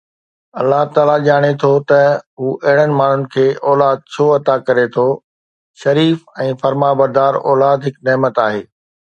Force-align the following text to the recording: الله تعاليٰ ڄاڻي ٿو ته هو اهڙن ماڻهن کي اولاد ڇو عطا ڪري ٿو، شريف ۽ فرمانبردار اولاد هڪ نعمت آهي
الله 0.59 0.81
تعاليٰ 0.93 1.17
ڄاڻي 1.25 1.51
ٿو 1.63 1.71
ته 1.91 1.99
هو 2.39 2.47
اهڙن 2.69 2.91
ماڻهن 3.01 3.21
کي 3.35 3.45
اولاد 3.71 3.97
ڇو 4.13 4.25
عطا 4.39 4.55
ڪري 4.71 4.87
ٿو، 4.95 5.07
شريف 5.83 6.17
۽ 6.47 6.49
فرمانبردار 6.63 7.33
اولاد 7.51 7.77
هڪ 7.89 7.95
نعمت 8.11 8.35
آهي 8.49 8.61